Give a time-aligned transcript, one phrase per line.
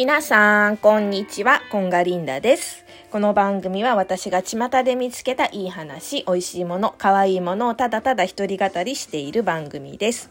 [0.00, 1.60] 皆さん、こんにちは。
[1.70, 2.86] コンガリンダです。
[3.10, 10.30] この番組は私が巷で見つけたいい話、美味しいもの、可愛いものをただただ一人語りしている番組です。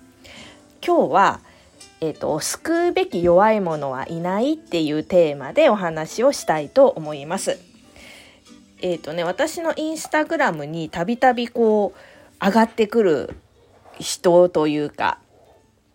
[0.84, 1.42] 今日は、
[2.02, 7.60] えっ、と、救うべき弱い者はいないっていうテーマでお話をしたいと思います。
[8.82, 13.36] えっ、とね、私のインスタグラムにたびたびこう、上がってくる
[14.00, 15.20] 人というか、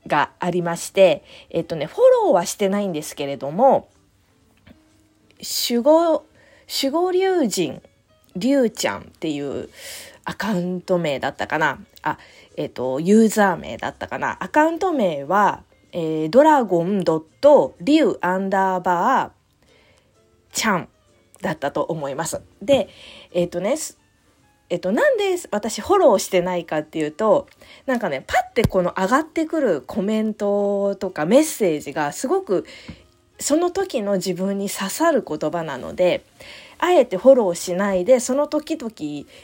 [0.07, 3.89] がありまして、えっとね、フォローはしてないんですけれども、
[5.69, 6.25] 守護、
[6.83, 7.81] 守護龍神、
[8.37, 9.69] 龍ちゃんっていう
[10.25, 11.79] アカウント名だったかな。
[12.03, 12.19] あ、
[12.57, 14.43] えっと、ユーザー名だったかな。
[14.43, 19.31] アカウント名は、えー、ドラゴンドット龍アンダーバー
[20.53, 20.89] ちゃん
[21.41, 22.41] だったと思います。
[22.63, 22.89] で、
[23.33, 23.77] えっとね、
[24.71, 27.47] えっと、なんで私フォローしてないかっていうと、
[27.87, 32.65] なんかね、パッてこの上がってくるコメントとかメッセージがすごく
[33.39, 36.25] その時の自分に刺さる言葉なので、
[36.79, 38.91] あえてフォローしないで、その時々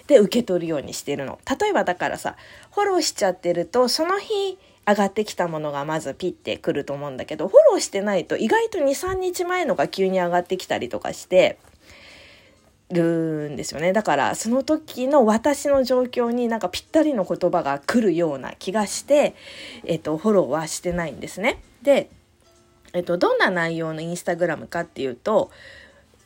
[0.06, 1.38] で受け取るようにしてるの。
[1.60, 2.36] 例えばだからさ、
[2.72, 11.58] フォローしちゃってると、その日上がってきたものがまずピッてくると思うんだけど、フォローしてないと意外と2、3日前のが急に上がってきたりとかして、
[12.92, 19.34] るんですよねだからその時の私の状況になんかぴったりの言葉が来るような気がして、
[19.84, 21.62] えっと、フォローはしてないんですね。
[21.83, 22.11] で、
[22.92, 25.50] えっと、どんな内容のインスタグラムかっていうと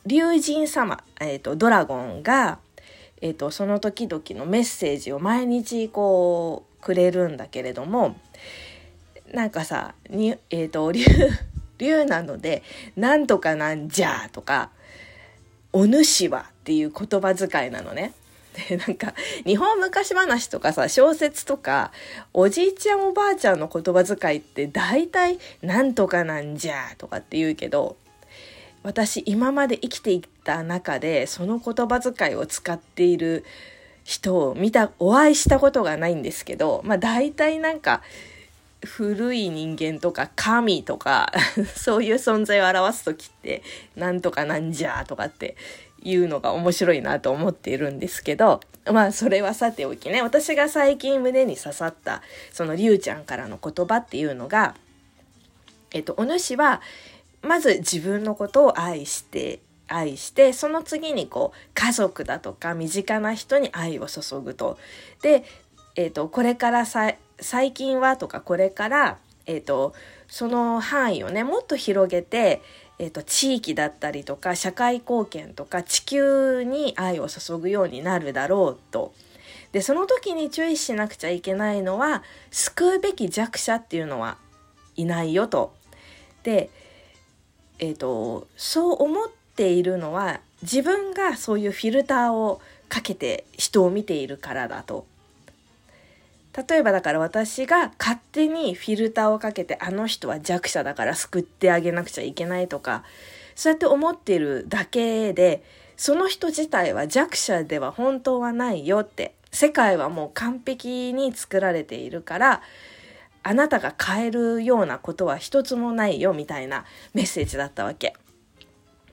[0.07, 2.59] 龍神様、えっと、ドラゴンが、
[3.21, 8.17] えっと、その時々のメッセージを毎日こうくれるんだけれども
[9.33, 11.05] なんかさに、えっと、 龍
[11.79, 12.63] 龍なので
[12.97, 14.71] 「なんとかなんじゃ」とか
[15.73, 18.15] 「お主は」っていう言葉遣いなのね。
[18.69, 21.91] でなんか日本昔話とかさ小説とか
[22.33, 27.97] おじいちゃんおばあちゃんの言葉遣いって大体「なんとかなんじゃ」とかって言うけど
[28.85, 33.45] 私今まで生きていった中でその言葉遣いを使っている
[34.05, 38.03] 人を見たお会いしたことがないんですけどまあ大体なんか
[38.85, 41.33] 古い人間とか神とか
[41.77, 43.63] そういう存在を表す時って
[43.97, 45.57] なんとかなんじゃとかって
[46.05, 48.61] いうのが面白いなと思っているんですけど
[48.93, 52.23] まあそれはさておきね私が最近胸に刺さった
[52.53, 54.75] そのりゅうちゃんからの言葉っていうのが
[55.93, 56.83] えっとお主は
[57.43, 64.79] まず自分のことを愛して愛してその次にこう家族だとか身近な人に愛を注ぐと。
[65.23, 65.45] で、
[65.97, 69.95] えっとこれからさ最近はとかこれから、えっと
[70.29, 72.63] その範囲をねもっと広げて
[72.99, 79.13] えー、と地域だったりとか社会貢献とか地球に愛を注ぐようになるだろうと。
[79.73, 82.23] でその時に注意しなくちゃいけないのは
[82.53, 84.37] 救うべき弱者っていうのは
[84.95, 85.75] いないよと。
[86.45, 86.71] で、
[87.81, 95.07] えーと、そう思っているのは自分がそういうフィルターをかけて人を見ているからだと。
[96.57, 103.03] 例えばだから私が勝手にフィルターをかけてあの人は弱者だから救ってあげなくちゃいけないとか
[103.57, 105.65] そうやって思ってるだけで
[105.97, 112.63] その人自体は弱者では本当はないよって世界はもう完璧に作られているから
[113.43, 118.15] あなたが変えるようなことは一つもないよみたいなメッセージだったわけ。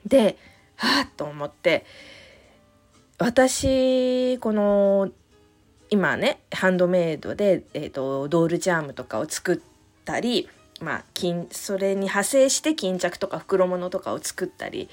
[0.06, 0.36] で
[0.76, 1.84] はあと思って
[3.18, 5.10] 私この
[5.92, 9.58] 今ねハンドメイドで、えーと、ドールチャームとかを作っ
[10.06, 10.48] たり、
[10.80, 14.88] まあ、金それに派生して巾着とか袋物とかを作ったり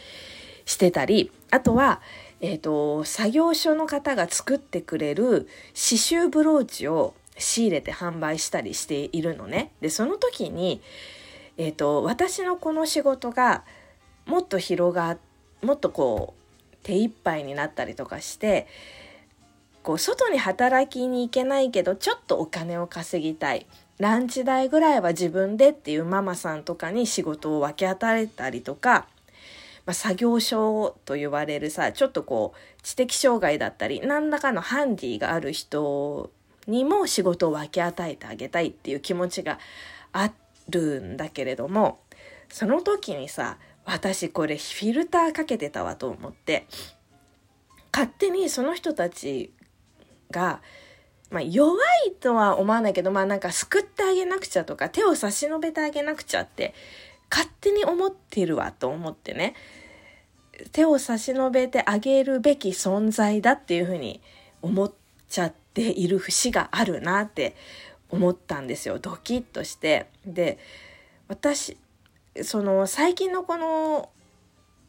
[0.66, 2.02] してたりあとは、
[2.42, 9.72] えーと、作業所の方が作ってくれる刺繍ブローチを仕入れて販売したりしているのね。
[9.80, 10.82] でその時に、
[11.56, 13.64] えーと私のこの仕事が
[14.26, 15.18] もっと広が
[15.62, 18.68] もっとこう手一杯になったりとかして
[19.90, 23.66] こう外に働きに行けないけどちょっとお金を稼ぎたい。
[23.98, 29.08] ランチ代ぐらいは自分でっていうママさんとかに仕事を分け与えたりとか、
[29.88, 36.30] まあ、作業所と言われるさちょっとこう知的障害だったり何らかのハンディがある人
[36.68, 39.58] にも仕事を分け与えてあげたいっていう気持ちが
[40.14, 40.32] あ
[40.70, 41.98] るんだけれども
[42.48, 46.68] その時にさ私これフィルターかけてたわと思って
[47.92, 49.52] 勝手にその人たち
[50.32, 50.62] が、
[51.32, 51.78] まあ、弱
[52.08, 56.74] いとは思わないけど、まあなんか救ってあげなくちゃとか、手を差し伸べてあげなくちゃって、
[57.30, 59.54] 勝手に思ってるわと思ってね、
[60.72, 64.22] 手を差し伸べてあげるべき存在だっていうふうに
[64.62, 64.94] 思っ
[65.30, 67.56] ちゃっている節があるなって
[68.10, 68.98] 思ったんですよ。
[69.00, 70.08] ドキッとして。
[70.26, 70.58] で、
[71.28, 71.78] 私、
[72.42, 74.10] その最近のこの、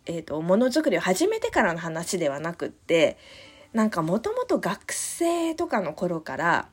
[0.06, 3.18] えーと、ものづくりを始めてからの話ではなくって
[3.72, 6.68] なんかもともと学生とかの頃から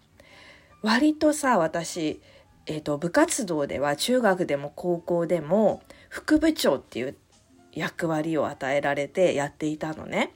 [0.81, 2.21] 割とさ私、
[2.65, 7.15] えーと部活動では中学でも高校でも副部長っていう
[7.73, 10.33] 役割を与えられてやっていたのね。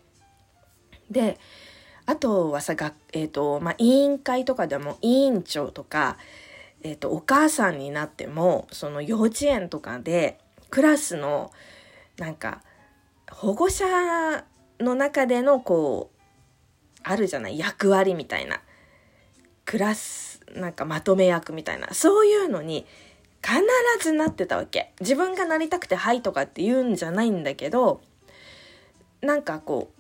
[1.10, 1.38] で
[2.06, 2.74] あとはさ、
[3.14, 6.18] えーとまあ、委員会とかでも委員長とか、
[6.84, 11.52] えーと、お母さんになってもその幼稚園とかでクラスの
[12.18, 12.62] なんか
[13.30, 13.86] 保護者
[14.80, 16.11] の中でのこう
[17.04, 17.58] あるじゃない？
[17.58, 18.62] 役割みたいな。
[19.66, 21.88] クラスなんかまとめ役みたいな。
[21.94, 22.86] そういうのに
[23.44, 23.60] 必
[24.04, 24.92] ずなってたわけ。
[25.00, 28.02] 自分がなりたくて「はい」とかって言うんじゃないんだけど
[29.22, 29.92] なんかこ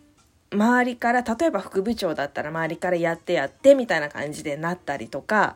[0.52, 5.56] う周りから例えば副部長だったら周りからやってやってみたいな感じでなったりとか、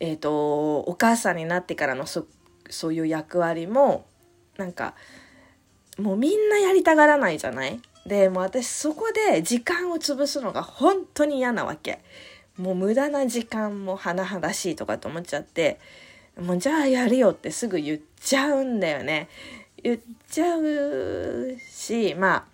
[0.00, 2.26] えーと、お母さんになってからのそ
[2.68, 4.04] そういう役割も
[4.56, 4.94] なんか
[5.98, 7.80] もうみんなやりたがらないじゃない？
[8.06, 12.00] でも私そこで時間を潰すのが本当に嫌なわけ
[12.56, 15.78] もう無駄な時間も甚だしいとかと思っちゃって
[16.40, 19.28] もうじゃあやるよってすぐ言っちゃうんだよね。
[19.82, 22.44] 言っちゃうし、まあ、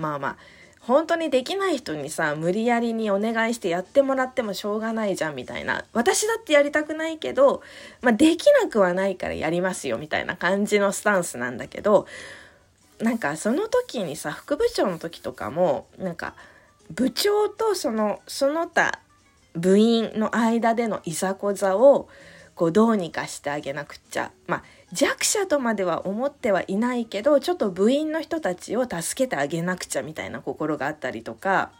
[0.00, 0.36] まあまあ、
[0.80, 5.84] 本当にできない人にさ、無理やりにお願いしてやってもらってもしょうがないじゃんみたいな。
[5.92, 7.62] 私だってやりたくないけど、
[8.02, 12.06] まあできなくはないからやりますよみたいな感じのスタンスなんだけど、
[13.00, 16.34] なんかその時にさ、副部長の時とかも、なんか、
[16.90, 19.00] 部長とその、その他
[19.56, 22.08] 部員の間でのいざこざを
[22.54, 24.30] こうどうにかしてあげなくっちゃ。
[24.46, 24.62] まあ
[24.92, 31.72] 弱者とまでは思ってはいないけどちょっと部員の人たちを助けてあげなくちゃみたいな心があったりとか。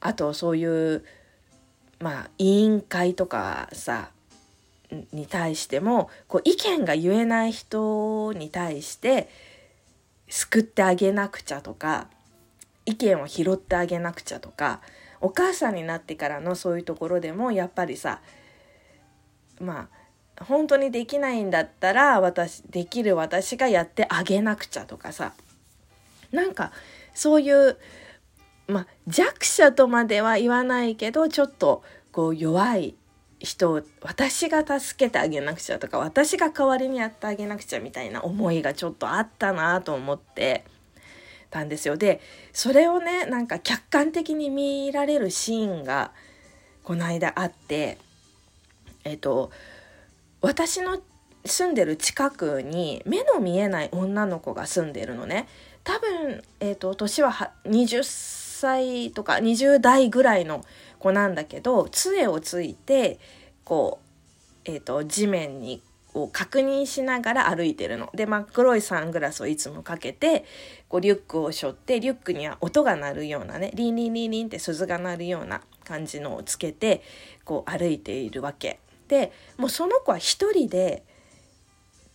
[0.00, 1.02] あとそういう
[1.98, 4.10] まあ委員会とかさ
[5.12, 9.30] に対してもこう意見が言えない人に対して
[10.34, 12.08] 救ってあげなくちゃとか
[12.86, 14.80] 意見を拾ってあげなくちゃとか
[15.20, 18.20] お母さんになってからのそういうところでもやっぱりさ
[19.60, 19.88] ま
[20.36, 25.34] あ本当にできないんだったら私できる私がやってあげなくちゃとかさ
[26.32, 26.72] なんか
[27.14, 27.78] そういう
[28.66, 32.96] まあ弱者とまでは言わないけどちょっとこう弱い
[33.44, 40.64] 人を私が助けてあげなくちゃとか私が代わりにやってあげなくちゃみたいな思いがちょっとあったなと思って
[41.50, 41.96] たんですよ。
[41.96, 42.20] で、
[42.52, 46.10] それをね、なんか客観的に見られるシーンが
[46.82, 47.98] この間あって、
[49.04, 49.50] えっと、
[50.40, 51.00] 私の
[51.44, 55.46] 住んでる近くに目の見えない女の子が住んでるのね。
[55.84, 58.43] 多分、えっと、年は20歳
[59.12, 60.64] とか20代ぐらいの
[60.98, 63.18] 子なんだけど、杖をついて、
[63.64, 64.00] こ
[64.66, 65.82] う、えっと、地面に
[66.14, 68.08] を確認しながら歩いてるの。
[68.14, 70.44] で、真っ黒いサングラスをいつもかけて、
[70.88, 77.02] こうリュックを背負って、リュックには音が鳴るようなね、リンリンリンリンって鈴が鳴るような感じのをつけて、
[77.44, 78.78] こう歩いているわけ。
[79.08, 81.02] で、もうその子は一人で、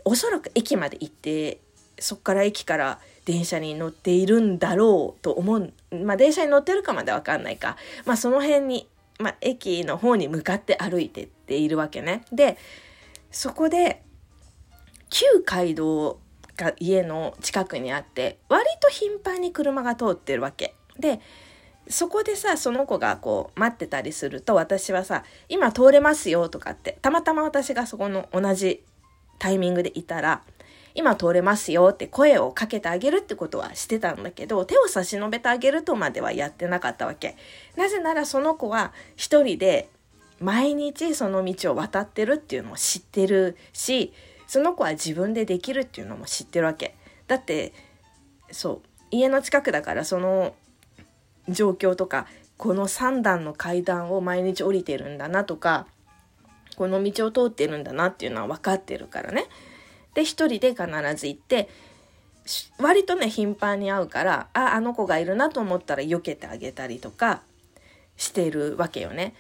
[0.06, 1.60] おそらく駅まで行って、
[2.00, 3.00] そっから駅から
[3.30, 5.72] 電車に乗っているんだろうと思う。
[6.04, 7.78] まあ電車に乗ってるかまでわかんないか。
[8.06, 8.88] まあその辺に、
[9.20, 12.24] まあ駅の方に向かって歩いてっているわけね。
[12.34, 12.58] で、
[13.30, 14.02] そこで
[15.12, 16.20] 旧街道
[16.58, 21.22] が家の近くにあって割と頻繁に車が通ってるわけで
[21.88, 28.84] そこでさその子がこう待ってたりすると私はさ「今通れますよ」とかってたまたま私がそこの同じ
[29.38, 30.42] タイミングでいたら
[30.96, 37.36] 「今通れますよ」って声をかけてあげるってことはしてたんだけど手を差し伸べてあげるとまではやってなかったわけ。
[37.76, 39.90] なぜならその子は一人で
[40.40, 44.14] 毎日その道を渡ってるっていうのを知ってるし
[44.48, 46.96] その子は自分でできるっていうのも知ってるわけ
[47.28, 47.74] だって
[48.52, 50.56] そう家の近くだからその
[51.48, 52.26] 状況とか
[52.58, 55.88] この3段の階段を毎日降りてるんだなとか
[56.76, 59.48] この道を通ってるんだなっていうのは分かってるからね
[60.14, 60.86] で一人で必
[61.16, 61.70] ず行って
[62.80, 67.42] 割とね頻繁に会うからああの子がいるなと思ったら避けてあげたりとか
[68.18, 69.34] してるわけよね。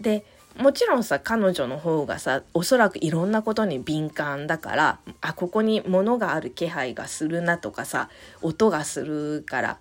[0.00, 0.24] で
[0.56, 8.10] もちろんさ彼女の方がさおそらくいろんなことに敏感だからあここに物がある気配がするなとかさ
[8.42, 9.78] 音がするから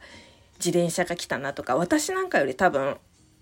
[0.59, 2.97] 自転車が来たなとか私なんかより多分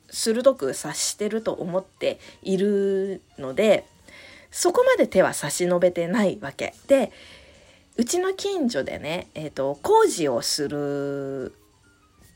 [0.10, 3.86] 鋭く察してると思っているので
[4.52, 6.74] そこまで手は差し伸べてないわけ。
[6.88, 7.12] で
[7.98, 11.54] うちの近所でね、えーと工事をする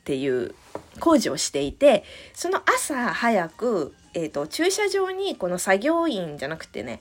[0.00, 0.54] っていう
[1.00, 2.04] 工事をしていて
[2.34, 7.00] その朝早くえーと、駐車場にこの作業員じゃなくてね、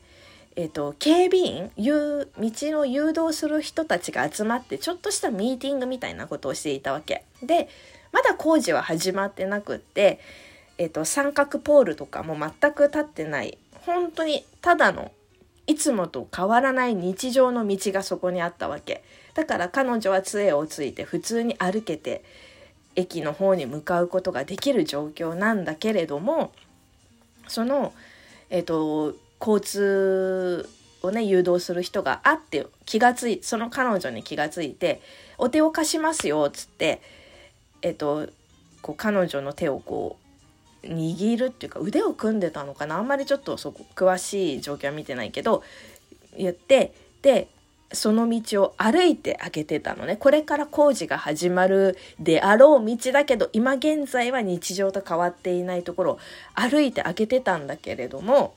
[0.56, 7.24] えっと、警備員道の誘導する人たちが集まってちょっとしたミーティングみたいなことをしていたわけ。
[7.42, 7.70] で
[8.12, 10.20] まだ工事は始まってなくって、
[10.78, 15.12] えっと、三角ポールとかも全く立ってない本当にただの
[15.68, 19.04] いつもと変わらない日常の道がそこにあったわけ。
[19.34, 22.24] だから彼女は杖をついて普通に歩けて
[22.96, 26.52] 駅の方に向かうことができる状況なんだけれども
[27.48, 27.94] その、
[28.50, 30.70] えっと、交通
[31.02, 35.02] をね誘導する人があって気がついその彼女に気がついて
[35.38, 37.02] 「お手を貸しますよ」っつって
[37.82, 38.30] えっと
[38.82, 40.23] こう彼女の手をこう
[40.84, 42.98] 握るっていうか腕を組んでたのかな。
[42.98, 45.64] あんまりちょっとそこ詳しい状況は見てないけど
[46.38, 47.48] 言ってで
[47.94, 50.18] その道を歩いてあげてたのね。
[50.18, 56.20] これから工事が始まるであろう道だけど今現在は日常と変わっていないところを
[56.56, 58.56] 歩いてあげてたんだけれども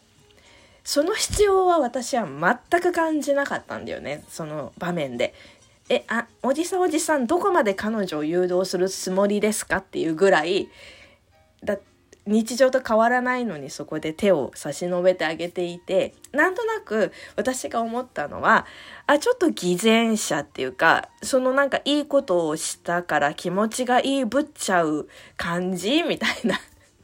[0.84, 2.26] その必要は私は
[2.70, 4.24] 全く感じなかったんだよね。
[4.28, 5.34] その場面で。
[5.88, 10.68] えあおじさんおじさんどこまで彼女を誘導するつもりですかっていうぐらい
[11.62, 11.78] だ
[12.26, 18.66] 日常と変わらないのにそこで手を差し伸べてあげていてなんとなく私が思ったのは
[19.06, 26.02] あちょっと偽善者っていうかそのなんかいいことをしたから気持ちがいいぶっちゃう感じ？
[26.02, 26.58] みたいな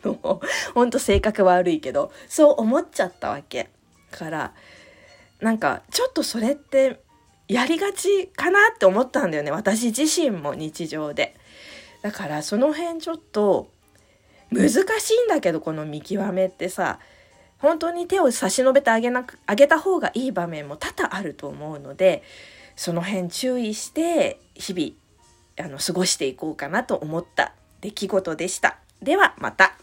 [0.05, 0.41] のを
[0.75, 3.71] ほんと性格悪いけどそう思っちゃったわけ
[4.11, 4.53] から
[5.41, 7.01] なんかちょっとそれって
[7.49, 9.51] やりがちかなって思ったんだよね。
[9.51, 11.37] 私自身も日常で。
[12.01, 13.71] だからその辺ちょっと
[14.53, 16.99] 難しいんだけどこの見極めってさ
[17.59, 22.23] 本当に手を差し伸べてあげなくあげた方がいい場面も多々あると思うので
[22.77, 28.79] その辺注意して日々あの過ごしていこうかなと思った出来事でした。
[29.03, 29.82] ではまた。